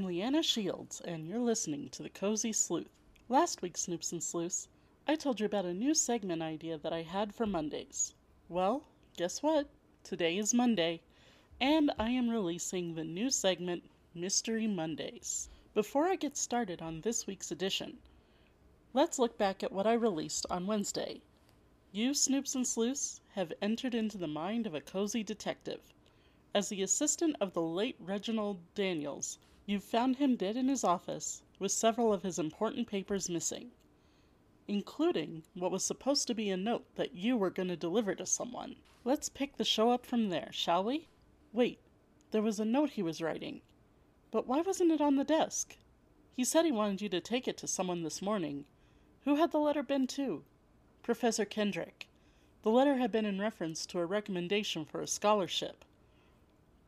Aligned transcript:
Leanna 0.00 0.42
Shields, 0.42 1.02
and 1.02 1.28
you're 1.28 1.38
listening 1.38 1.90
to 1.90 2.02
The 2.02 2.08
Cozy 2.08 2.50
Sleuth. 2.50 2.88
Last 3.28 3.60
week, 3.60 3.74
Snoops 3.74 4.10
and 4.10 4.22
Sleuths, 4.22 4.66
I 5.06 5.16
told 5.16 5.38
you 5.38 5.44
about 5.44 5.66
a 5.66 5.74
new 5.74 5.92
segment 5.92 6.40
idea 6.40 6.78
that 6.78 6.94
I 6.94 7.02
had 7.02 7.34
for 7.34 7.44
Mondays. 7.44 8.14
Well, 8.48 8.84
guess 9.18 9.42
what? 9.42 9.68
Today 10.02 10.38
is 10.38 10.54
Monday, 10.54 11.02
and 11.60 11.92
I 11.98 12.08
am 12.08 12.30
releasing 12.30 12.94
the 12.94 13.04
new 13.04 13.28
segment, 13.28 13.84
Mystery 14.14 14.66
Mondays. 14.66 15.50
Before 15.74 16.06
I 16.06 16.16
get 16.16 16.38
started 16.38 16.80
on 16.80 17.02
this 17.02 17.26
week's 17.26 17.50
edition, 17.50 17.98
let's 18.94 19.18
look 19.18 19.36
back 19.36 19.62
at 19.62 19.72
what 19.72 19.86
I 19.86 19.92
released 19.92 20.46
on 20.48 20.66
Wednesday. 20.66 21.20
You, 21.92 22.12
Snoops 22.12 22.54
and 22.54 22.66
Sleuths, 22.66 23.20
have 23.34 23.52
entered 23.60 23.94
into 23.94 24.16
the 24.16 24.26
mind 24.26 24.66
of 24.66 24.74
a 24.74 24.80
cozy 24.80 25.22
detective. 25.22 25.92
As 26.54 26.70
the 26.70 26.80
assistant 26.80 27.36
of 27.42 27.52
the 27.52 27.60
late 27.60 27.96
Reginald 28.00 28.58
Daniels, 28.74 29.38
you 29.64 29.78
found 29.78 30.16
him 30.16 30.36
dead 30.36 30.56
in 30.56 30.68
his 30.68 30.82
office 30.82 31.42
with 31.58 31.70
several 31.70 32.12
of 32.12 32.22
his 32.22 32.38
important 32.38 32.88
papers 32.88 33.28
missing, 33.28 33.70
including 34.66 35.44
what 35.54 35.70
was 35.70 35.84
supposed 35.84 36.26
to 36.26 36.34
be 36.34 36.50
a 36.50 36.56
note 36.56 36.84
that 36.96 37.14
you 37.14 37.36
were 37.36 37.50
going 37.50 37.68
to 37.68 37.76
deliver 37.76 38.14
to 38.14 38.26
someone. 38.26 38.76
Let's 39.04 39.28
pick 39.28 39.56
the 39.56 39.64
show 39.64 39.90
up 39.90 40.04
from 40.04 40.30
there, 40.30 40.50
shall 40.52 40.82
we? 40.82 41.06
Wait, 41.52 41.78
there 42.32 42.42
was 42.42 42.58
a 42.58 42.64
note 42.64 42.90
he 42.90 43.02
was 43.02 43.22
writing. 43.22 43.60
But 44.30 44.46
why 44.46 44.62
wasn't 44.62 44.90
it 44.90 45.00
on 45.00 45.16
the 45.16 45.24
desk? 45.24 45.76
He 46.34 46.44
said 46.44 46.64
he 46.64 46.72
wanted 46.72 47.02
you 47.02 47.08
to 47.10 47.20
take 47.20 47.46
it 47.46 47.56
to 47.58 47.68
someone 47.68 48.02
this 48.02 48.22
morning. 48.22 48.64
Who 49.24 49.36
had 49.36 49.52
the 49.52 49.58
letter 49.58 49.82
been 49.82 50.06
to? 50.08 50.42
Professor 51.02 51.44
Kendrick. 51.44 52.08
The 52.62 52.70
letter 52.70 52.96
had 52.96 53.12
been 53.12 53.26
in 53.26 53.40
reference 53.40 53.86
to 53.86 53.98
a 53.98 54.06
recommendation 54.06 54.84
for 54.84 55.00
a 55.00 55.06
scholarship. 55.06 55.84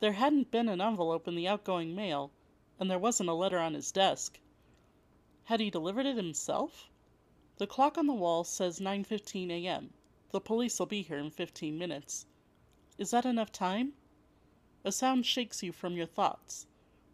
There 0.00 0.12
hadn't 0.12 0.50
been 0.50 0.68
an 0.68 0.80
envelope 0.80 1.28
in 1.28 1.34
the 1.34 1.46
outgoing 1.46 1.94
mail, 1.94 2.30
and 2.78 2.90
there 2.90 2.98
wasn't 2.98 3.28
a 3.28 3.34
letter 3.34 3.58
on 3.58 3.74
his 3.74 3.92
desk. 3.92 4.40
Had 5.44 5.60
he 5.60 5.70
delivered 5.70 6.06
it 6.06 6.16
himself? 6.16 6.88
The 7.58 7.66
clock 7.66 7.96
on 7.96 8.06
the 8.06 8.12
wall 8.12 8.42
says 8.44 8.80
9:15 8.80 9.50
a.m. 9.50 9.92
The 10.32 10.40
police'll 10.40 10.86
be 10.86 11.02
here 11.02 11.18
in 11.18 11.30
15 11.30 11.78
minutes. 11.78 12.26
Is 12.98 13.12
that 13.12 13.24
enough 13.24 13.52
time? 13.52 13.92
A 14.84 14.90
sound 14.90 15.24
shakes 15.24 15.62
you 15.62 15.70
from 15.70 15.96
your 15.96 16.06
thoughts. 16.06 16.66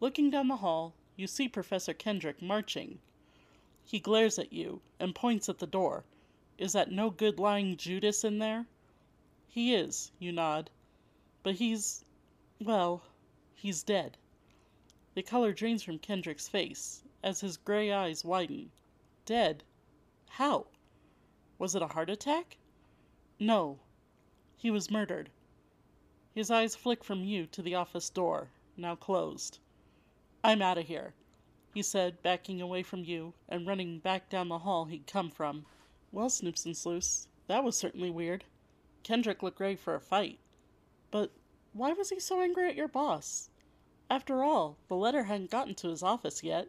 Looking 0.00 0.30
down 0.30 0.48
the 0.48 0.58
hall, 0.58 0.94
you 1.16 1.26
see 1.26 1.48
Professor 1.48 1.92
Kendrick 1.92 2.40
marching. 2.40 3.00
He 3.84 3.98
glares 3.98 4.38
at 4.38 4.52
you 4.52 4.80
and 5.00 5.14
points 5.14 5.48
at 5.48 5.58
the 5.58 5.66
door. 5.66 6.04
Is 6.58 6.72
that 6.72 6.92
no 6.92 7.10
good 7.10 7.40
lying 7.40 7.76
Judas 7.76 8.22
in 8.22 8.38
there? 8.38 8.66
He 9.48 9.74
is, 9.74 10.12
you 10.18 10.30
nod. 10.30 10.70
But 11.42 11.56
he's 11.56 12.04
well, 12.60 13.02
he's 13.54 13.82
dead. 13.82 14.16
The 15.18 15.24
color 15.24 15.52
drains 15.52 15.82
from 15.82 15.98
Kendrick's 15.98 16.46
face 16.46 17.02
as 17.24 17.40
his 17.40 17.56
gray 17.56 17.90
eyes 17.90 18.24
widen. 18.24 18.70
Dead? 19.24 19.64
How? 20.28 20.68
Was 21.58 21.74
it 21.74 21.82
a 21.82 21.88
heart 21.88 22.08
attack? 22.08 22.56
No. 23.40 23.80
He 24.56 24.70
was 24.70 24.92
murdered. 24.92 25.30
His 26.36 26.52
eyes 26.52 26.76
flick 26.76 27.02
from 27.02 27.24
you 27.24 27.46
to 27.48 27.62
the 27.62 27.74
office 27.74 28.08
door, 28.10 28.50
now 28.76 28.94
closed. 28.94 29.58
I'm 30.44 30.62
out 30.62 30.78
of 30.78 30.86
here, 30.86 31.14
he 31.74 31.82
said, 31.82 32.22
backing 32.22 32.60
away 32.60 32.84
from 32.84 33.02
you 33.02 33.34
and 33.48 33.66
running 33.66 33.98
back 33.98 34.28
down 34.28 34.48
the 34.48 34.60
hall 34.60 34.84
he'd 34.84 35.08
come 35.08 35.30
from. 35.30 35.66
Well, 36.12 36.28
Snoops 36.28 36.64
and 36.64 36.76
Sleuths, 36.76 37.26
that 37.48 37.64
was 37.64 37.76
certainly 37.76 38.10
weird. 38.10 38.44
Kendrick 39.02 39.42
looked 39.42 39.58
ready 39.58 39.74
for 39.74 39.96
a 39.96 40.00
fight. 40.00 40.38
But 41.10 41.32
why 41.72 41.92
was 41.92 42.10
he 42.10 42.20
so 42.20 42.40
angry 42.40 42.68
at 42.68 42.76
your 42.76 42.86
boss? 42.86 43.50
After 44.10 44.42
all, 44.42 44.78
the 44.88 44.96
letter 44.96 45.24
hadn't 45.24 45.50
gotten 45.50 45.74
to 45.76 45.88
his 45.88 46.02
office 46.02 46.42
yet. 46.42 46.68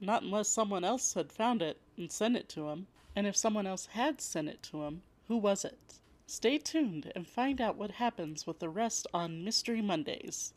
Not 0.00 0.22
unless 0.22 0.48
someone 0.48 0.82
else 0.82 1.14
had 1.14 1.30
found 1.30 1.62
it 1.62 1.80
and 1.96 2.10
sent 2.10 2.36
it 2.36 2.48
to 2.50 2.70
him. 2.70 2.88
And 3.14 3.26
if 3.26 3.36
someone 3.36 3.66
else 3.66 3.86
had 3.86 4.20
sent 4.20 4.48
it 4.48 4.62
to 4.64 4.82
him, 4.82 5.02
who 5.28 5.36
was 5.36 5.64
it? 5.64 6.00
Stay 6.26 6.58
tuned 6.58 7.12
and 7.14 7.26
find 7.26 7.60
out 7.60 7.76
what 7.76 7.92
happens 7.92 8.46
with 8.46 8.58
the 8.58 8.68
rest 8.68 9.06
on 9.12 9.44
Mystery 9.44 9.82
Mondays. 9.82 10.52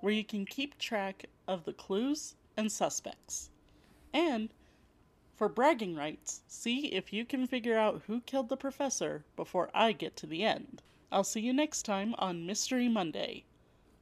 where 0.00 0.12
you 0.12 0.24
can 0.24 0.46
keep 0.46 0.78
track 0.78 1.26
of 1.46 1.64
the 1.64 1.72
clues 1.72 2.34
and 2.56 2.72
suspects. 2.72 3.50
And 4.12 4.50
for 5.34 5.48
bragging 5.48 5.96
rights, 5.96 6.42
see 6.46 6.88
if 6.88 7.12
you 7.12 7.24
can 7.24 7.46
figure 7.46 7.76
out 7.76 8.02
who 8.06 8.20
killed 8.20 8.48
the 8.48 8.56
professor 8.56 9.24
before 9.34 9.70
I 9.74 9.92
get 9.92 10.14
to 10.18 10.26
the 10.26 10.44
end. 10.44 10.82
I'll 11.10 11.24
see 11.24 11.40
you 11.40 11.52
next 11.52 11.82
time 11.82 12.14
on 12.18 12.46
Mystery 12.46 12.88
Monday. 12.88 13.44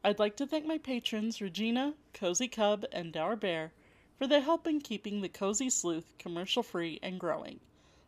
I'd 0.04 0.18
like 0.18 0.36
to 0.36 0.46
thank 0.46 0.66
my 0.66 0.76
patrons 0.76 1.40
Regina, 1.40 1.94
Cozy 2.12 2.48
Cub, 2.48 2.84
and 2.92 3.12
Dour 3.12 3.36
Bear 3.36 3.72
for 4.18 4.26
their 4.26 4.40
help 4.40 4.66
in 4.66 4.80
keeping 4.80 5.20
the 5.20 5.28
Cozy 5.28 5.70
Sleuth 5.70 6.18
commercial 6.18 6.62
free 6.62 6.98
and 7.02 7.18
growing. 7.18 7.60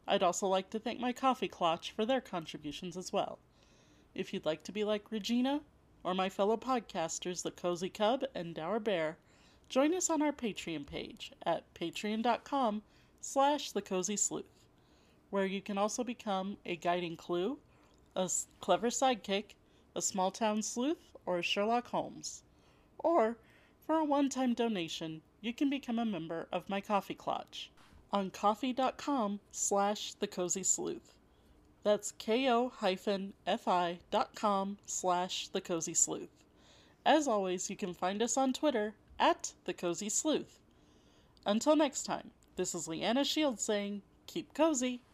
I'd 0.06 0.22
also 0.22 0.46
like 0.46 0.68
to 0.70 0.78
thank 0.78 1.00
my 1.00 1.12
coffee 1.12 1.48
clotch 1.48 1.92
for 1.92 2.04
their 2.04 2.20
contributions 2.20 2.96
as 2.96 3.12
well. 3.12 3.38
If 4.14 4.34
you'd 4.34 4.44
like 4.44 4.62
to 4.64 4.72
be 4.72 4.84
like 4.84 5.10
Regina 5.10 5.62
or 6.04 6.12
my 6.12 6.28
fellow 6.28 6.56
podcasters, 6.56 7.42
the 7.42 7.50
Cozy 7.50 7.88
Cub 7.88 8.24
and 8.34 8.54
Dour 8.54 8.80
Bear, 8.80 9.16
join 9.68 9.94
us 9.94 10.10
on 10.10 10.20
our 10.20 10.32
Patreon 10.32 10.86
page 10.86 11.32
at 11.46 11.72
patreon.com 11.72 12.82
slash 13.22 13.72
the 13.72 13.80
cozy 13.80 14.16
sleuth, 14.16 14.66
where 15.30 15.46
you 15.46 15.62
can 15.62 15.78
also 15.78 16.04
become 16.04 16.58
a 16.66 16.76
guiding 16.76 17.16
clue, 17.16 17.58
a 18.14 18.28
clever 18.60 18.88
sidekick, 18.88 19.54
a 19.96 20.02
small 20.02 20.30
town 20.30 20.62
sleuth, 20.62 21.16
or 21.24 21.38
a 21.38 21.42
Sherlock 21.42 21.88
Holmes. 21.88 22.42
Or, 22.98 23.38
for 23.86 23.94
a 23.96 24.04
one-time 24.04 24.52
donation, 24.52 25.22
you 25.40 25.54
can 25.54 25.70
become 25.70 25.98
a 25.98 26.04
member 26.04 26.46
of 26.52 26.68
my 26.68 26.82
coffee 26.82 27.14
clutch 27.14 27.70
on 28.12 28.30
ko-fi.com 28.30 29.40
slash 29.50 30.12
the 30.14 30.26
cozy 30.26 30.62
sleuth. 30.62 31.14
That's 31.82 32.12
ko-fi.com 32.12 32.68
slash 34.84 35.48
the 35.48 35.60
cozy 35.60 35.94
sleuth. 35.94 36.42
As 37.04 37.26
always, 37.26 37.68
you 37.68 37.76
can 37.76 37.94
find 37.94 38.22
us 38.22 38.36
on 38.36 38.52
Twitter 38.52 38.94
at 39.18 39.54
the 39.64 39.74
Cozy 39.74 40.08
Sleuth. 40.08 40.60
Until 41.44 41.74
next 41.74 42.04
time, 42.04 42.30
this 42.56 42.74
is 42.74 42.88
Leanna 42.88 43.24
Shields 43.24 43.62
saying, 43.62 44.02
keep 44.26 44.54
cozy. 44.54 45.02